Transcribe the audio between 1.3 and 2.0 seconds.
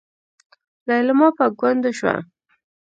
په ګونډو